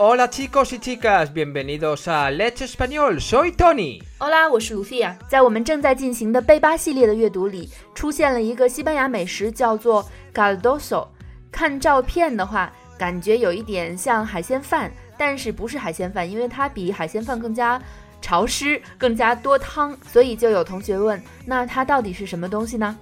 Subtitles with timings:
[0.00, 3.20] Hola chicos y chicas, bienvenidos a Let's Español.
[3.20, 4.02] Soy Tony.
[4.18, 5.16] Hola，我是 Lucia。
[5.28, 11.08] 在我们正在进行的背巴系列的阅读里，出现了一个西班牙美食，叫做 caldoso。
[11.50, 17.80] 看照片的话，感觉有一点像海鲜饭，但是不是海鲜饭，因为它比海鲜饭更加
[18.20, 22.96] 潮湿，更加多汤，所以就有同学问，那它到底是什么东西呢？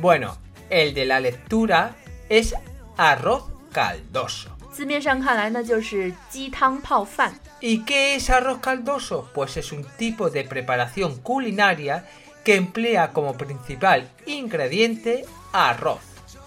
[0.00, 0.36] Bueno,
[0.70, 1.90] el de la lectura
[2.28, 2.52] es
[2.96, 4.48] arroz caldoso.
[4.76, 7.34] 字面上看来呢，就是鸡汤泡饭。
[7.60, 9.28] ¿Y qué es arroz caldoso?
[9.34, 12.04] Pues es un tipo de preparación culinaria
[12.44, 16.00] que emplea como principal ingrediente arroz.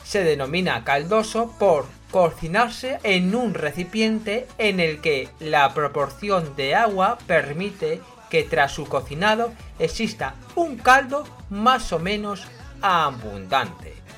[0.03, 7.17] Se denomina caldoso por cocinarse en un recipiente en el que la proporción de agua
[7.27, 12.45] permite que tras su cocinado exista un caldo más o menos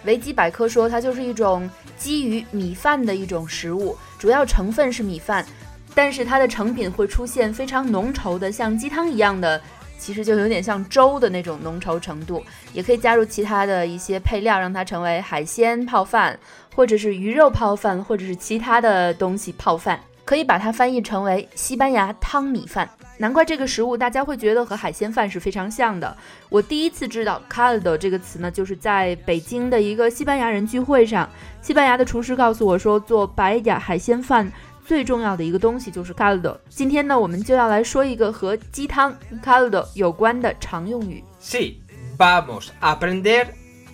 [0.05, 5.47] 维基百科说，它就是一种基于米饭的一种食物，主要成分是米饭，
[5.95, 9.61] 但是它的成品会出现非常浓稠的，像鸡汤一样的，
[9.98, 12.42] 其实就有点像粥的那种浓稠程度。
[12.72, 16.39] 也可以加入其他的一些配料，让它成为海鲜泡饭，
[16.75, 20.00] 或者是鱼肉泡饭，或者是其他的东西泡饭。
[20.33, 22.88] 可以把它翻译成为西班牙汤米饭。
[23.19, 26.16] 难怪这个食物大家会觉得和海鲜饭是非常像的。
[26.48, 31.28] 我第一次知道 caldo 这个词呢，就是在北京的一个西班牙人聚会上，
[31.60, 34.50] 西班牙的厨师告诉我说，做白点海鲜饭
[34.86, 36.56] 最重要的一个东西就是 caldo。
[36.70, 41.22] 今天呢，我们就要来说一个和鸡汤 caldo 有关的常用语。
[41.42, 41.75] Sí,
[42.16, 43.48] vamos a aprender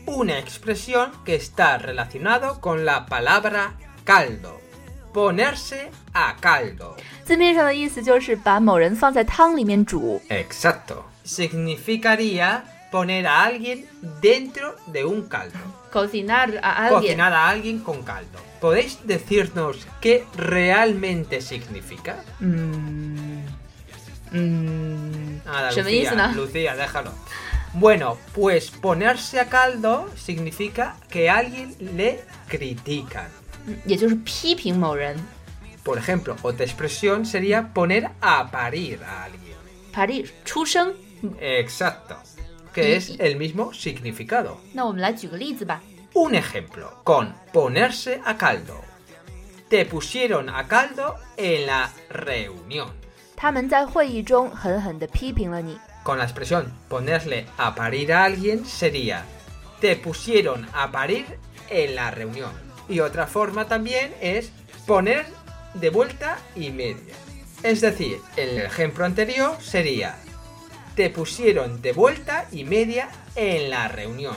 [0.07, 3.71] una expresión que está relacionado con la palabra
[4.07, 4.68] caldo.
[5.14, 6.96] Ponerse a caldo.
[7.24, 10.20] 字面上的意思就是把某人放在汤里面煮。
[10.30, 11.04] Exacto.
[11.26, 13.86] Significaría poner a alguien
[14.22, 15.58] dentro de un caldo.
[15.92, 18.40] cocinar a alguien Cocinar a alguien con caldo.
[18.60, 22.16] ¿Podéis decirnos qué realmente significa?
[22.40, 23.44] 嗯
[24.32, 26.34] 嗯 Nada, 什么意思 Lucía, 呢？
[26.36, 27.12] Lucía, déjalo.
[27.74, 33.28] Bueno, pues ponerse a caldo significa que a alguien le critican.
[33.86, 35.18] 也就是批评某人。
[35.84, 39.58] Por ejemplo, otra expresión sería poner a parir a alguien.
[39.92, 40.94] 法律出生。
[41.40, 42.16] Exacto.
[42.74, 44.58] Que es el mismo significado.
[44.74, 45.82] 那我们来举个例子吧。
[46.14, 48.82] Un ejemplo con ponerse a caldo.
[49.70, 52.90] Te pusieron a caldo en la reunión.
[53.36, 55.78] 他们在会议中狠狠地批评了你。
[56.04, 59.24] Con la expresión ponerle a parir a alguien sería
[59.80, 61.26] te pusieron a parir
[61.70, 62.67] en la reunión.
[62.89, 64.51] Y otra forma también es
[64.87, 65.27] poner
[65.75, 67.15] de vuelta y media.
[67.63, 70.17] Es decir, el ejemplo anterior sería,
[70.95, 74.37] te pusieron de vuelta y media en la reunión.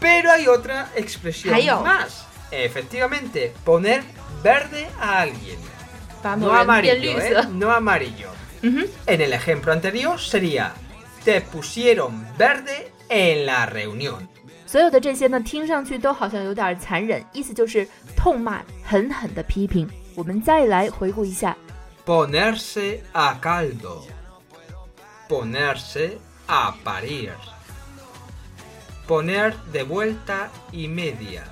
[0.00, 2.26] Pero hay otra expresión más.
[2.50, 4.02] Efectivamente, poner
[4.42, 5.58] verde a alguien.
[6.22, 6.52] Vamos, ¿eh?
[6.52, 7.34] no amarillo, ¿eh?
[7.50, 8.30] No amarillo.
[8.62, 10.72] En el ejemplo anterior sería,
[11.24, 14.28] te pusieron verde en la reunión.
[14.65, 19.89] 所有的这些呢，听上去都好像有点残忍，意思就是痛骂、狠狠地批评。
[20.15, 21.55] 我们再来回顾一下，
[22.05, 24.03] Ponerse a caldo.
[25.29, 27.31] Ponerse a parir.
[29.07, 31.43] Poner de vuelta y media.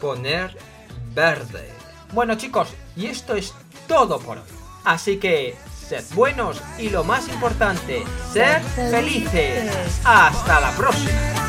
[0.00, 0.50] Poner
[1.14, 1.70] verde.
[2.12, 3.52] Bueno chicos, y esto es
[3.86, 4.44] todo por hoy.
[4.84, 5.54] Así que
[5.88, 8.02] sed buenos y lo más importante,
[8.32, 10.00] sed felices.
[10.04, 11.45] Hasta la próxima.